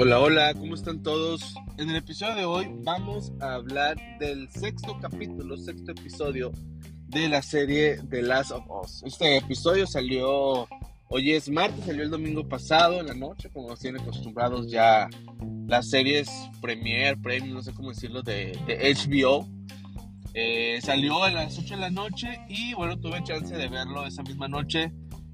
[0.00, 1.56] Hola, hola, ¿cómo están todos?
[1.76, 6.52] En el episodio de hoy vamos a hablar del sexto capítulo, sexto episodio
[7.08, 9.02] de la serie The Last of Us.
[9.04, 10.68] Este episodio salió,
[11.08, 15.08] hoy es martes, salió el domingo pasado en la noche, como nos tienen acostumbrados ya
[15.66, 16.30] las series
[16.60, 19.48] Premier, Premium, no sé cómo decirlo, de, HBO.
[20.32, 24.22] Eh, salió a las 8 de la noche y bueno, tuve chance de verlo esa
[24.22, 24.92] misma noche.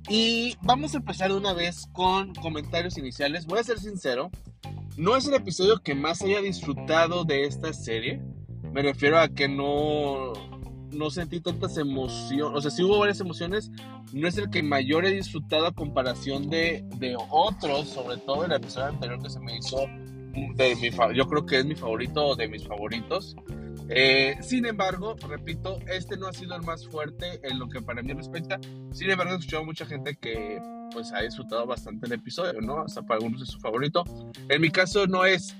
[0.08, 3.46] Y vamos a empezar de una vez con comentarios iniciales.
[3.46, 4.30] Voy a ser sincero,
[4.96, 8.22] no es el episodio que más haya disfrutado de esta serie.
[8.72, 10.32] Me refiero a que no,
[10.90, 12.56] no sentí tantas emociones.
[12.56, 13.70] O sea, si hubo varias emociones.
[14.12, 18.52] No es el que mayor he disfrutado a comparación de, de otros, sobre todo el
[18.52, 19.88] episodio anterior que se me hizo
[20.54, 23.36] de mi yo creo que es mi favorito de mis favoritos.
[23.88, 28.02] Eh, sin embargo, repito, este no ha sido el más fuerte en lo que para
[28.02, 28.58] mí respecta.
[28.92, 30.60] Sin embargo, he escuchado mucha gente que
[30.94, 32.82] pues ha disfrutado bastante el episodio, ¿no?
[32.82, 34.04] Hasta para algunos es su favorito.
[34.48, 35.54] En mi caso no es.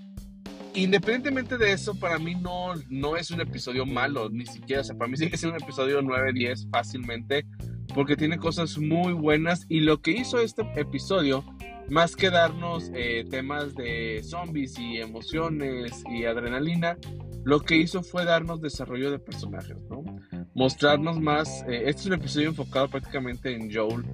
[0.75, 4.81] Independientemente de eso, para mí no, no es un episodio malo, ni siquiera.
[4.81, 7.47] O sea, para mí sigue siendo un episodio 9-10 fácilmente,
[7.95, 9.67] porque tiene cosas muy buenas.
[9.69, 11.45] Y lo que hizo este episodio,
[11.89, 16.97] más que darnos eh, temas de zombies y emociones y adrenalina,
[17.45, 20.03] lo que hizo fue darnos desarrollo de personajes, ¿no?
[20.55, 24.05] Mostrarnos más, eh, este es un episodio enfocado prácticamente en Joel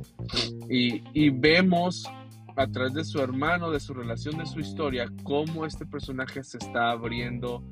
[0.70, 2.08] y, y, vemos
[2.56, 6.58] a través de su hermano, de su relación, de su historia, cómo este personaje se
[6.58, 7.62] está abriendo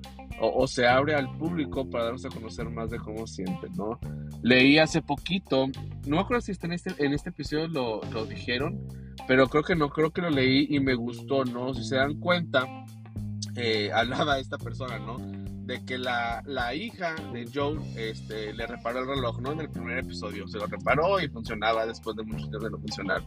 [0.40, 3.98] o, se abre al público para darnos a conocer más de cómo siente, ¿no?
[4.42, 5.66] Leí hace poquito,
[6.06, 8.78] no me acuerdo si está en este, en este episodio lo, lo dijeron,
[9.26, 11.74] pero creo que no, creo que lo leí y me gustó, ¿no?
[11.74, 12.66] Si se dan cuenta,
[13.56, 15.16] eh, hablaba esta persona, ¿no?
[15.68, 19.52] De que la, la, hija de Joe este, le reparó el reloj, ¿no?
[19.52, 20.48] En el primer episodio.
[20.48, 23.22] Se lo reparó y funcionaba después de muchos días de no funcionar.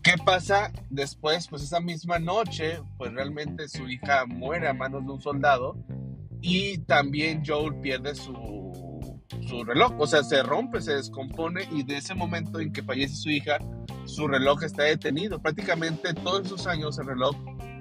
[0.00, 1.48] ¿Qué pasa después?
[1.48, 5.76] Pues esa misma noche, pues realmente su hija muere a manos de un soldado
[6.40, 9.92] y también Joel pierde su, su reloj.
[9.98, 13.58] O sea, se rompe, se descompone y de ese momento en que fallece su hija,
[14.04, 15.42] su reloj está detenido.
[15.42, 17.34] Prácticamente todos esos años el reloj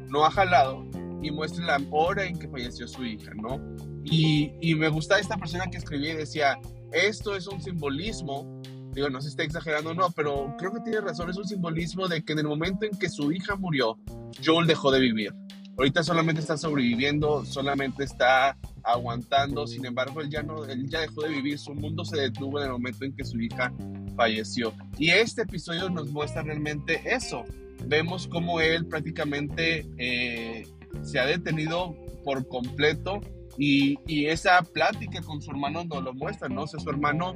[0.08, 0.84] no ha jalado
[1.22, 3.60] y muestra la hora en que falleció su hija, ¿no?
[4.04, 6.60] Y, y me gusta esta persona que escribía y decía,
[6.92, 8.62] esto es un simbolismo,
[8.94, 12.24] digo, no si está exagerando no, pero creo que tiene razón, es un simbolismo de
[12.24, 13.98] que en el momento en que su hija murió,
[14.44, 15.34] Joel dejó de vivir.
[15.78, 21.22] Ahorita solamente está sobreviviendo, solamente está aguantando, sin embargo, él ya, no, él ya dejó
[21.22, 23.74] de vivir, su mundo se detuvo en el momento en que su hija
[24.16, 24.74] falleció.
[24.98, 27.46] Y este episodio nos muestra realmente eso.
[27.86, 30.68] Vemos cómo él prácticamente eh,
[31.04, 33.22] se ha detenido por completo
[33.58, 36.64] y, y, esa plática con su hermano nos lo muestra, ¿no?
[36.64, 37.36] O sea, su hermano,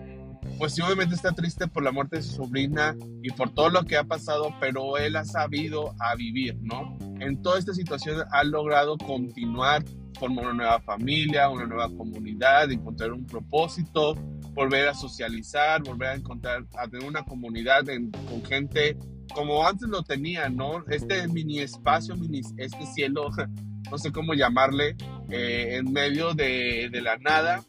[0.58, 3.84] pues sí, obviamente está triste por la muerte de su sobrina y por todo lo
[3.84, 6.98] que ha pasado, pero él ha sabido a vivir, ¿no?
[7.20, 9.84] En toda esta situación ha logrado continuar,
[10.18, 14.16] formar una nueva familia, una nueva comunidad, encontrar un propósito,
[14.54, 17.84] volver a socializar, volver a encontrar, a tener una comunidad
[18.30, 18.98] con gente
[19.34, 20.86] como antes lo tenía, ¿no?
[20.90, 23.30] Este mini espacio, mini, este cielo,
[23.92, 24.96] no sé cómo llamarle,
[25.30, 27.64] eh, en medio de, de, la nada,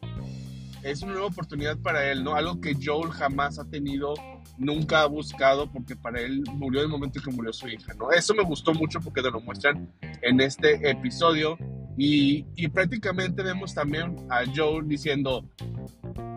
[0.83, 2.35] es una nueva oportunidad para él, ¿no?
[2.35, 4.15] Algo que Joel jamás ha tenido,
[4.59, 8.11] nunca ha buscado, porque para él murió el momento en que murió su hija, ¿no?
[8.11, 11.59] Eso me gustó mucho porque te lo muestran en este episodio.
[11.99, 15.49] Y, y prácticamente vemos también a Joel diciendo,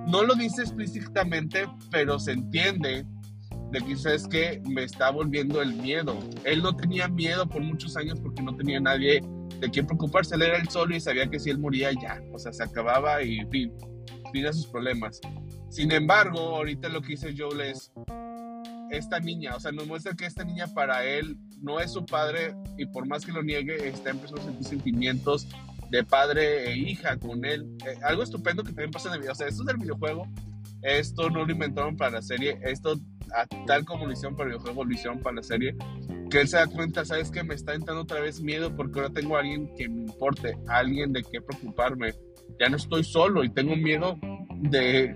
[0.08, 3.06] no lo dice explícitamente, pero se entiende
[3.72, 6.18] de que es que me está volviendo el miedo.
[6.44, 9.22] Él no tenía miedo por muchos años porque no tenía nadie
[9.59, 10.35] de quien preocuparse.
[10.35, 13.22] Él era el solo y sabía que si él moría ya, o sea, se acababa
[13.22, 13.72] y fin,
[14.31, 15.19] fin a sus problemas.
[15.69, 17.91] Sin embargo, ahorita lo que dice Joel es
[18.90, 22.56] esta niña, o sea, nos muestra que esta niña para él no es su padre
[22.78, 25.47] y por más que lo niegue, está empezando a sentir sentimientos
[25.91, 27.68] de padre e hija con él.
[27.85, 30.28] Eh, algo estupendo que también pasa en el video, o sea, esto es del videojuego,
[30.81, 33.00] esto no lo inventaron para la serie, esto
[33.66, 35.76] tal como lo hicieron para el videojuego, lo hicieron para la serie,
[36.29, 39.14] que él se da cuenta, sabes que me está entrando otra vez miedo porque ahora
[39.14, 42.14] tengo a alguien que me importe, alguien de qué preocuparme,
[42.59, 44.17] ya no estoy solo y tengo miedo
[44.58, 45.16] de,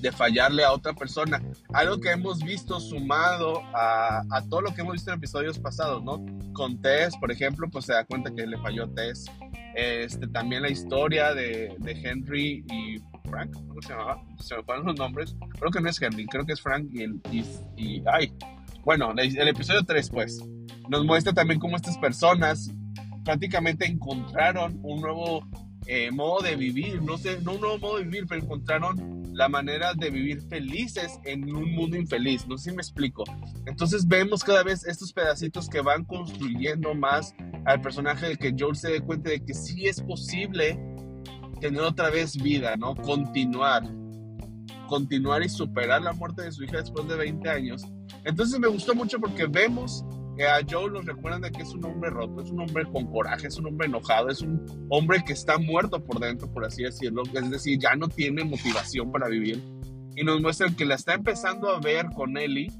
[0.00, 1.42] de fallarle a otra persona,
[1.72, 6.02] algo que hemos visto sumado a, a, todo lo que hemos visto en episodios pasados,
[6.02, 6.24] ¿no?
[6.52, 9.26] Con Tess, por ejemplo, pues se da cuenta que le falló Tess,
[9.74, 13.00] este, también la historia de, de Henry y
[13.32, 14.22] Frank, ¿cómo se llamaba?
[14.38, 15.34] Se me fueron los nombres.
[15.58, 17.20] Creo que no es Henry, creo que es Frank y, el,
[17.76, 18.30] y, ay,
[18.84, 20.44] bueno, el, episodio 3 pues
[20.90, 22.70] nos muestra también cómo estas personas
[23.24, 25.48] prácticamente encontraron un nuevo
[25.86, 29.48] eh, modo de vivir, no sé, no un nuevo modo de vivir, pero encontraron la
[29.48, 32.46] manera de vivir felices en un mundo infeliz.
[32.46, 33.24] No sé si me explico.
[33.64, 38.76] Entonces vemos cada vez estos pedacitos que van construyendo más al personaje de que Joel
[38.76, 40.78] se dé cuenta de que sí es posible
[41.62, 42.96] tener otra vez vida, ¿no?
[42.96, 43.84] Continuar.
[44.88, 47.84] Continuar y superar la muerte de su hija después de 20 años.
[48.24, 50.04] Entonces me gustó mucho porque vemos
[50.36, 53.06] que a Joe lo recuerdan de que es un hombre roto, es un hombre con
[53.06, 54.60] coraje, es un hombre enojado, es un
[54.90, 59.12] hombre que está muerto por dentro, por así decirlo, es decir, ya no tiene motivación
[59.12, 59.62] para vivir.
[60.16, 62.72] Y nos muestran que la está empezando a ver con Ellie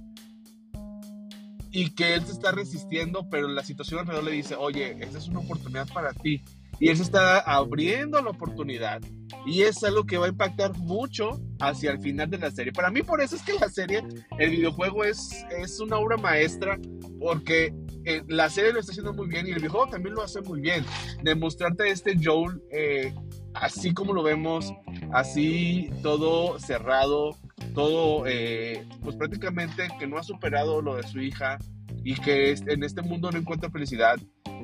[1.71, 5.29] y que él se está resistiendo, pero la situación alrededor le dice, oye, esta es
[5.29, 6.43] una oportunidad para ti.
[6.79, 9.01] Y él se está abriendo la oportunidad.
[9.47, 12.73] Y es algo que va a impactar mucho hacia el final de la serie.
[12.73, 14.03] Para mí por eso es que la serie,
[14.39, 16.79] el videojuego es, es una obra maestra
[17.21, 17.75] porque
[18.05, 20.61] eh, la serie lo está haciendo muy bien y el videojuego también lo hace muy
[20.61, 20.85] bien.
[21.23, 23.15] Demostrarte este Joel eh,
[23.55, 24.73] así como lo vemos,
[25.13, 27.37] así todo cerrado,
[27.75, 31.59] todo eh, pues prácticamente que no ha superado lo de su hija
[32.05, 34.19] y que en este mundo no encuentra felicidad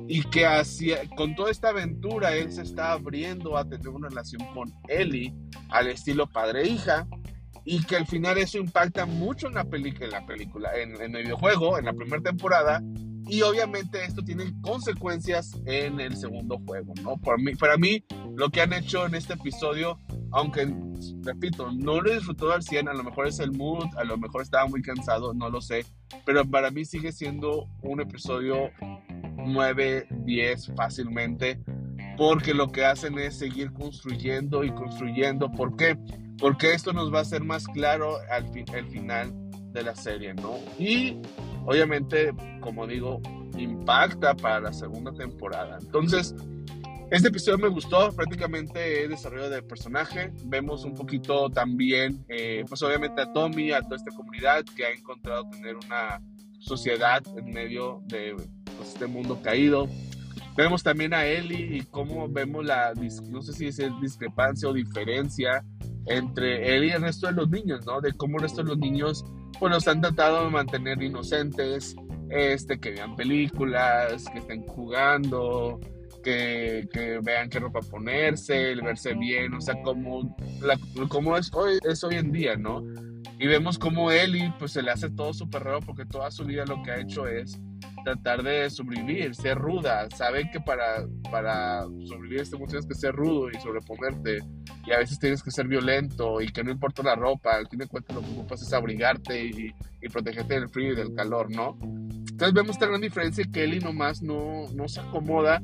[0.06, 4.42] y que hacia, con toda esta aventura él se está abriendo a tener una relación
[4.54, 5.34] con Ellie
[5.70, 7.06] al estilo padre-hija
[7.64, 11.78] y que al final eso impacta mucho en la, en la película, en, el videojuego,
[11.78, 12.82] en la primera temporada,
[13.28, 17.18] y obviamente esto tiene consecuencias en el segundo juego, ¿no?
[17.18, 18.02] Por mí, para mí,
[18.34, 19.98] lo que han hecho en este episodio,
[20.30, 20.74] aunque,
[21.22, 24.16] repito, no lo he disfrutado al 100, a lo mejor es el mood, a lo
[24.16, 25.84] mejor estaba muy cansado, no lo sé,
[26.24, 28.70] pero para mí sigue siendo un episodio
[29.48, 31.60] 9, 10 fácilmente,
[32.16, 35.50] porque lo que hacen es seguir construyendo y construyendo.
[35.50, 35.96] ¿Por qué?
[36.38, 39.32] porque esto nos va a hacer más claro al fin, el final
[39.72, 40.58] de la serie, ¿no?
[40.78, 41.20] Y
[41.66, 43.20] obviamente, como digo,
[43.56, 45.78] impacta para la segunda temporada.
[45.80, 46.34] Entonces,
[47.10, 50.32] este episodio me gustó, prácticamente el desarrollo del personaje.
[50.44, 54.90] Vemos un poquito también, eh, pues obviamente a Tommy, a toda esta comunidad que ha
[54.90, 56.20] encontrado tener una
[56.68, 58.34] sociedad en medio de
[58.76, 59.88] pues, este mundo caído.
[60.56, 62.92] Vemos también a Ellie y cómo vemos la,
[63.30, 65.64] no sé si es discrepancia o diferencia
[66.06, 68.00] entre él y el resto de los niños, ¿no?
[68.00, 69.24] De cómo el resto de los niños,
[69.58, 71.94] pues los han tratado de mantener inocentes,
[72.30, 75.80] este, que vean películas, que estén jugando,
[76.22, 80.78] que, que vean qué ropa ponerse, el verse bien, o sea, como, la,
[81.08, 82.82] como es, hoy, es hoy en día, ¿no?
[83.40, 86.64] Y vemos cómo Ellie, pues se le hace todo súper raro porque toda su vida
[86.66, 87.60] lo que ha hecho es
[88.04, 90.08] tratar de sobrevivir, ser ruda.
[90.10, 94.38] Sabe que para, para sobrevivir este mundo tienes que ser rudo y sobreponerte.
[94.86, 97.78] Y a veces tienes que ser violento y que no importa la ropa, al fin
[97.78, 101.48] de cuentas lo que ocupas es abrigarte y, y protegerte del frío y del calor,
[101.50, 101.78] ¿no?
[101.82, 105.62] Entonces vemos esta gran diferencia que Ellie nomás no, no se acomoda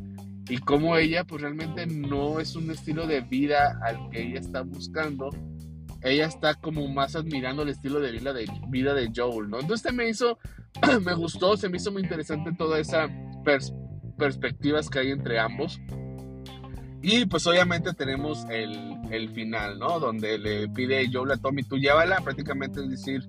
[0.48, 4.62] y como ella pues realmente no es un estilo de vida al que ella está
[4.62, 5.30] buscando
[6.04, 9.58] ella está como más admirando el estilo de vida de, vida de Joel, ¿no?
[9.58, 10.38] Entonces me hizo,
[11.04, 13.08] me gustó, se me hizo muy interesante toda esa
[14.18, 15.80] perspectivas que hay entre ambos.
[17.02, 19.98] Y pues obviamente tenemos el, el, final, ¿no?
[19.98, 23.26] Donde le pide Joel a Tommy, tú llévala, prácticamente es decir,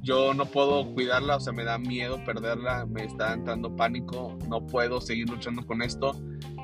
[0.00, 4.66] yo no puedo cuidarla, o sea, me da miedo perderla, me está entrando pánico, no
[4.66, 6.18] puedo seguir luchando con esto,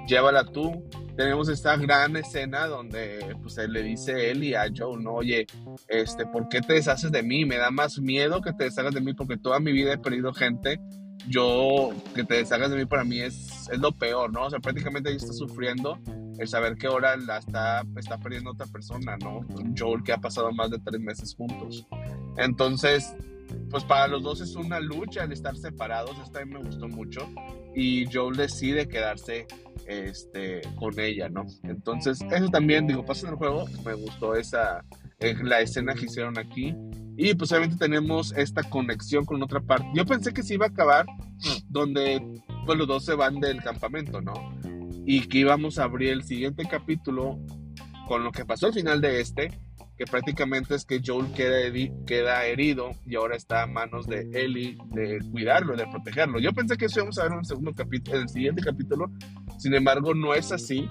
[0.07, 0.85] llévala tú
[1.17, 5.47] tenemos esta gran escena donde pues él le dice y a Joe, no, oye,
[5.89, 7.45] este, ¿por qué te deshaces de mí?
[7.45, 10.33] Me da más miedo que te deshagas de mí porque toda mi vida he perdido
[10.33, 10.81] gente.
[11.29, 14.47] Yo, que te deshagas de mí para mí es, es lo peor, ¿no?
[14.47, 15.99] O sea, prácticamente ella está sufriendo
[16.39, 19.41] el saber que ahora la está, está perdiendo otra persona, ¿no?
[19.79, 21.87] Joel que ha pasado más de tres meses juntos.
[22.37, 23.15] Entonces,
[23.71, 26.89] pues para los dos es una lucha el estar separados, esto a mí me gustó
[26.89, 27.29] mucho
[27.75, 29.47] y Joel decide quedarse
[29.87, 31.45] este, con ella, ¿no?
[31.65, 34.85] Entonces, eso también, digo, pasa en el juego, me gustó esa,
[35.19, 36.75] eh, la escena que hicieron aquí
[37.17, 39.87] y pues obviamente tenemos esta conexión con otra parte.
[39.95, 41.07] Yo pensé que se iba a acabar
[41.69, 42.23] donde
[42.67, 44.35] pues los dos se van del campamento, ¿no?
[45.07, 47.39] Y que íbamos a abrir el siguiente capítulo
[48.09, 49.49] con lo que pasó al final de este
[49.97, 55.19] que prácticamente es que Joel queda, herido y ahora está a manos de Ellie de
[55.31, 56.41] cuidarlo, de protegerlo.
[56.41, 59.11] Yo pensé que eso íbamos a ver en el, segundo capítulo, el siguiente capítulo,
[59.59, 60.89] sin embargo no es así.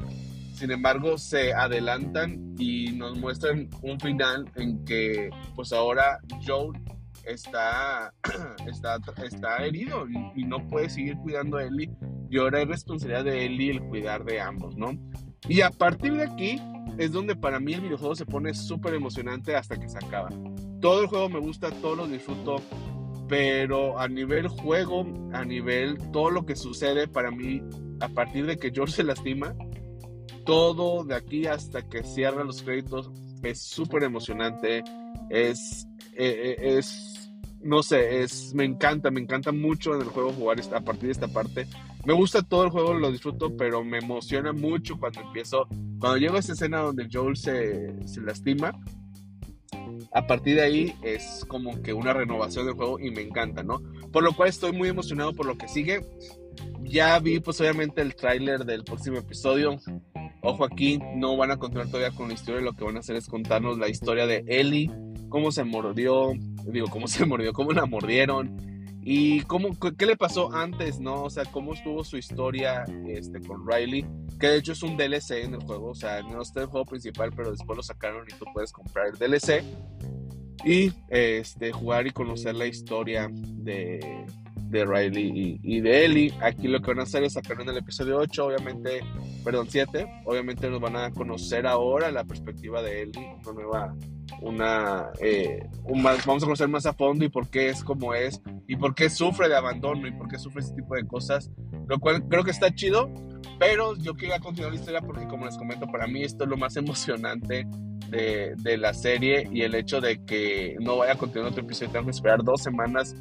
[0.53, 6.79] Sin embargo, se adelantan y nos muestran un final en que pues ahora Joel
[7.25, 8.13] está,
[8.67, 11.89] está, está herido y, y, no puede seguir cuidando a Ellie
[12.29, 14.91] y ahora es responsabilidad de Ellie el cuidar de ambos, ¿no?
[15.49, 16.61] Y a partir de aquí
[16.97, 20.29] es donde para mí el videojuego se pone súper emocionante hasta que se acaba.
[20.79, 22.57] Todo el juego me gusta, todo lo disfruto,
[23.27, 27.61] pero a nivel juego, a nivel todo lo que sucede para mí,
[27.99, 29.55] a partir de que George se lastima,
[30.45, 33.11] todo de aquí hasta que cierra los créditos
[33.43, 34.83] es súper emocionante,
[35.29, 40.33] es, eh, eh, es, no sé, es, me encanta, me encanta mucho en el juego
[40.33, 41.67] jugar a partir de esta parte.
[42.05, 45.67] Me gusta todo el juego, lo disfruto, pero me emociona mucho cuando empiezo,
[45.99, 48.73] cuando llego a esa escena donde Joel se, se lastima
[50.13, 53.81] a partir de ahí es como que una renovación del juego y me encanta, ¿no?
[54.11, 56.05] Por lo cual estoy muy emocionado por lo que sigue.
[56.83, 59.79] Ya vi pues obviamente el tráiler del próximo episodio.
[60.41, 63.15] Ojo aquí, no van a continuar todavía con la historia, lo que van a hacer
[63.15, 64.91] es contarnos la historia de Ellie,
[65.29, 66.33] cómo se mordió,
[66.65, 68.72] digo, cómo se mordió, cómo la mordieron
[69.05, 71.23] y cómo, qué le pasó antes, ¿no?
[71.23, 74.05] O sea, cómo estuvo su historia este, con Riley
[74.43, 76.69] que de hecho es un DLC en el juego, o sea, no está en el
[76.69, 79.63] juego principal, pero después lo sacaron y tú puedes comprar el DLC
[80.65, 86.33] y este, jugar y conocer la historia de, de Riley y, de Ellie.
[86.41, 89.01] Aquí lo que van a hacer es sacar en el episodio 8, obviamente,
[89.43, 93.95] perdón, 7, obviamente nos van a conocer ahora la perspectiva de Ellie, una nueva,
[94.41, 95.67] una, eh,
[96.25, 99.09] vamos a conocer más a fondo y por qué es como es y por qué
[99.09, 101.51] sufre de abandono y por qué sufre ese tipo de cosas,
[101.87, 103.09] lo cual creo que está chido.
[103.59, 106.57] Pero yo quería continuar la historia porque, como les comento, para mí esto es lo
[106.57, 107.67] más emocionante
[108.09, 111.91] de, de la serie y el hecho de que no vaya a continuar otro episodio
[111.91, 113.15] tengo que esperar dos semanas,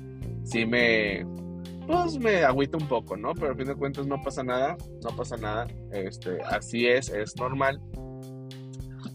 [0.44, 1.25] sí me,
[1.87, 3.35] pues me agüita un poco, ¿no?
[3.35, 7.37] Pero al fin de cuentas no pasa nada, no pasa nada, este, así es, es
[7.37, 7.80] normal.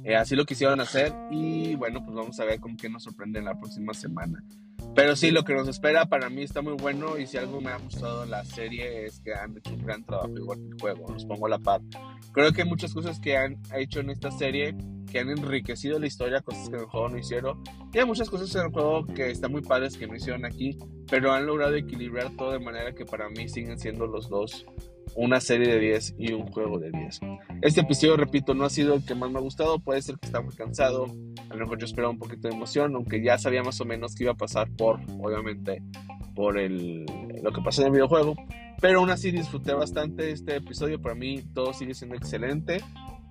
[0.08, 3.40] Eh, así lo quisieron hacer y bueno, pues vamos a ver con qué nos sorprende
[3.40, 4.42] en la próxima semana.
[4.96, 7.72] Pero sí, lo que nos espera para mí está muy bueno y si algo me
[7.72, 11.12] ha gustado la serie es que han hecho un gran trabajo igual que el juego,
[11.12, 11.82] los pongo a la par.
[12.32, 14.78] Creo que hay muchas cosas que han hecho en esta serie
[15.12, 17.62] que han enriquecido la historia, cosas que en el juego no hicieron.
[17.92, 20.78] Y hay muchas cosas en el juego que están muy padres que no hicieron aquí,
[21.12, 24.66] pero han logrado equilibrar todo de manera que para mí siguen siendo los dos
[25.16, 27.20] una serie de 10 y un juego de 10.
[27.62, 30.28] Este episodio, repito, no ha sido el que más me ha gustado, puede ser que
[30.28, 31.06] está muy cansado,
[31.50, 34.16] a lo mejor yo esperaba un poquito de emoción, aunque ya sabía más o menos
[34.16, 35.82] que iba a pasar por, obviamente,
[36.36, 37.06] por el,
[37.42, 38.36] lo que pasó en el videojuego,
[38.80, 42.84] pero aún así disfruté bastante este episodio, para mí todo sigue siendo excelente.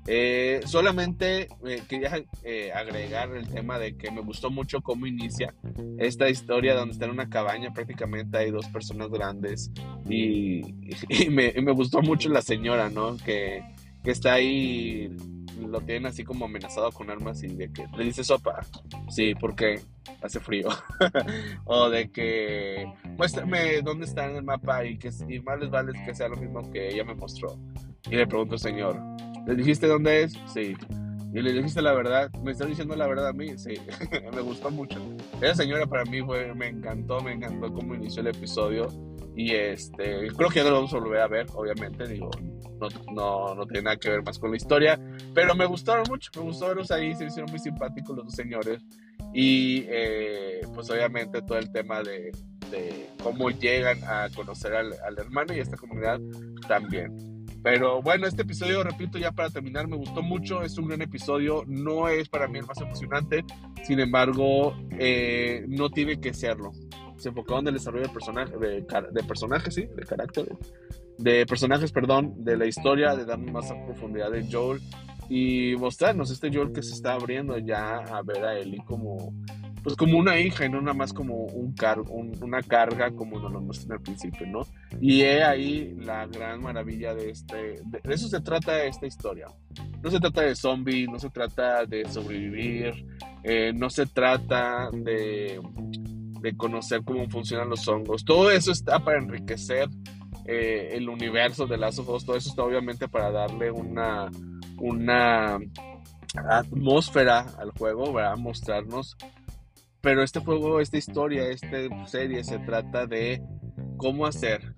[0.08, 5.52] Eh, solamente eh, quería eh, agregar el tema de que me gustó mucho cómo inicia
[5.98, 9.72] esta historia donde está en una cabaña, prácticamente hay dos personas grandes
[10.08, 10.62] y,
[11.30, 13.16] me, me, gustó mucho la señora, ¿no?
[13.16, 13.64] Que,
[14.04, 15.10] que, está ahí,
[15.60, 18.64] lo tienen así como amenazado con armas y de que le dice sopa,
[19.08, 19.80] sí, porque
[20.22, 20.68] hace frío,
[21.64, 22.86] o de que
[23.16, 26.36] muéstrame dónde está en el mapa y que y más les vale que sea lo
[26.36, 27.58] mismo que ella me mostró.
[28.08, 29.00] Y le pregunto, señor,
[29.46, 30.32] ¿Le dijiste dónde es?
[30.52, 30.74] Sí.
[31.32, 32.30] ¿Y le dijiste la verdad?
[32.42, 33.56] ¿Me estás diciendo la verdad a mí?
[33.56, 33.74] Sí.
[34.34, 35.00] me gustó mucho.
[35.40, 38.88] Esa señora para mí fue, me encantó, me encantó cómo inició el episodio.
[39.36, 42.30] Y este, creo que ya no lo vamos a volver a ver, obviamente, digo,
[42.80, 44.98] no, no, no tiene nada que ver más con la historia,
[45.34, 48.82] pero me gustaron mucho, me gustó verlos ahí, se hicieron muy simpáticos los dos señores.
[49.34, 52.32] Y eh, pues obviamente todo el tema de,
[52.70, 56.18] de cómo llegan a conocer al, al hermano y a esta comunidad
[56.66, 57.35] también.
[57.66, 60.62] Pero bueno, este episodio, repito, ya para terminar, me gustó mucho.
[60.62, 61.64] Es un gran episodio.
[61.66, 63.44] No es para mí el más emocionante.
[63.82, 66.70] Sin embargo, eh, no tiene que serlo.
[67.16, 70.56] Se enfocó en el desarrollo de, personaje, de, personajes, sí, de carácter.
[71.18, 74.80] De personajes, perdón, de la historia, de darnos más profundidad de Joel
[75.28, 79.34] y mostrarnos este Joel que se está abriendo ya a ver a Ellie como
[79.86, 83.52] pues como una hija y no nada más como un car una carga como nos
[83.52, 84.66] lo muestran al principio, ¿no?
[85.00, 89.46] Y he ahí la gran maravilla de este, de, eso se trata esta historia.
[90.02, 93.06] No se trata de zombies, no se trata de sobrevivir,
[93.44, 95.60] eh, no se trata de,
[96.40, 98.24] de conocer cómo funcionan los hongos.
[98.24, 99.88] Todo eso está para enriquecer
[100.46, 104.32] eh, el universo de Last of Us, todo eso está obviamente para darle una,
[104.78, 105.60] una
[106.34, 109.16] atmósfera al juego, para mostrarnos
[110.06, 113.42] pero este juego, esta historia, esta serie se trata de
[113.96, 114.72] cómo hacer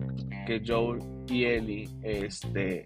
[0.47, 2.83] que Joel y Ellie este,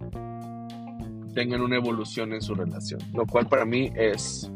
[1.33, 4.51] tengan una evolución en su relación, lo cual para mí es,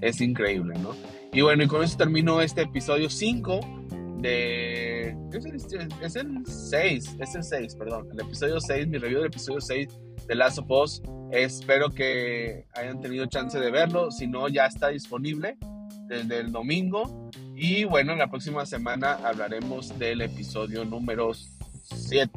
[0.00, 0.90] es increíble, ¿no?
[1.32, 3.60] Y bueno, y con eso termino este episodio 5
[4.18, 5.16] de...
[5.32, 9.26] Es el, es el 6, es el 6, perdón, el episodio 6, mi review del
[9.26, 9.88] episodio 6
[10.28, 11.02] de Last of Us.
[11.32, 15.58] Espero que hayan tenido chance de verlo, si no ya está disponible
[16.06, 17.30] desde el domingo.
[17.54, 21.32] Y bueno, en la próxima semana hablaremos del episodio número
[21.82, 22.30] 7.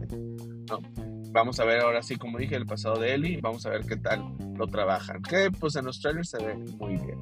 [1.31, 3.39] Vamos a ver ahora sí, como dije, el pasado de Ellie.
[3.41, 4.23] Vamos a ver qué tal
[4.55, 5.21] lo trabajan.
[5.21, 7.19] Que pues en los trailers se ve muy bien.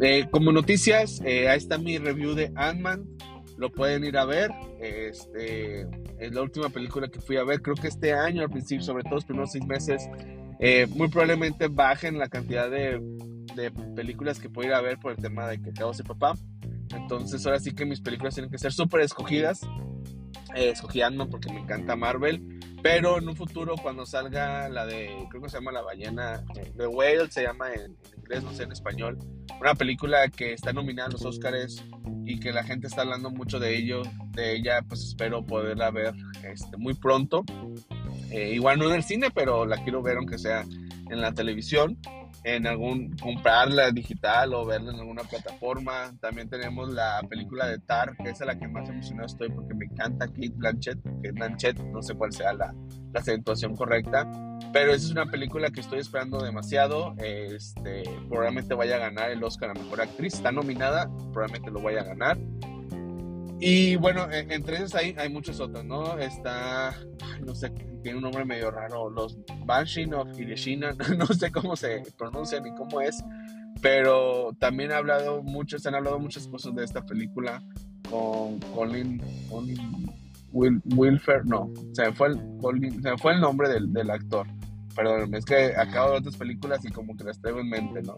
[0.00, 3.04] Eh, como noticias, eh, ahí está mi review de Ant-Man.
[3.58, 4.50] Lo pueden ir a ver.
[4.80, 5.82] Este,
[6.18, 7.60] es la última película que fui a ver.
[7.60, 10.08] Creo que este año, al principio, sobre todo los primeros seis meses,
[10.58, 13.00] eh, muy probablemente bajen la cantidad de
[13.54, 16.06] de películas que puedo ir a ver por el tema de que acabo de ser
[16.06, 16.34] papá.
[16.94, 19.62] Entonces ahora sí que mis películas tienen que ser súper escogidas.
[20.54, 22.60] Eh, escogí porque me encanta Marvel.
[22.82, 26.42] Pero en un futuro, cuando salga la de, creo que se llama La ballena,
[26.76, 29.18] The Whale, se llama en, inglés, no sé en español,
[29.60, 31.84] una película que está nominada a los Oscars
[32.24, 34.00] y que la gente está hablando mucho de ello,
[34.32, 37.44] de ella, pues espero poderla ver este, muy pronto.
[38.30, 40.64] Eh, igual no en el cine, pero la quiero ver aunque sea
[41.10, 41.98] en la televisión
[42.44, 46.12] en algún comprarla digital o verla en alguna plataforma.
[46.20, 49.74] También tenemos la película de Tar, que es a la que más emocionado estoy porque
[49.74, 52.74] me encanta Kate Blanchett, que Blanchett, no sé cuál sea la,
[53.12, 54.30] la acentuación correcta,
[54.72, 57.14] pero esa es una película que estoy esperando demasiado.
[57.18, 62.00] Este, probablemente vaya a ganar el Oscar a Mejor Actriz, está nominada, probablemente lo vaya
[62.00, 62.38] a ganar.
[63.58, 66.18] Y bueno, e, entre esas hay, hay muchos otros, ¿no?
[66.18, 66.96] Está,
[67.44, 72.02] no sé, tiene un nombre medio raro, los Banshin of Hiroshima, no sé cómo se
[72.16, 73.22] pronuncia ni cómo es,
[73.80, 77.62] pero también ha hablado mucho, se han hablado muchas cosas de esta película
[78.08, 80.10] con Colin, Colin
[80.52, 84.46] Wilfer, no, se me fue el, Colin, se fue el nombre del, del actor,
[84.94, 88.16] perdón, es que acabo de otras películas y como que las traigo en mente, ¿no?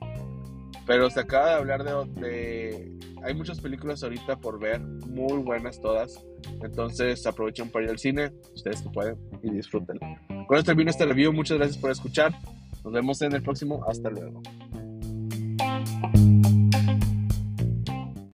[0.86, 6.24] Pero se acaba de hablar de, Hay muchas películas ahorita por ver, muy buenas todas.
[6.62, 9.98] Entonces aprovechen para ir al cine, ustedes que pueden, y disfruten.
[10.46, 12.32] Con esto termino este review, muchas gracias por escuchar.
[12.84, 14.42] Nos vemos en el próximo, hasta luego.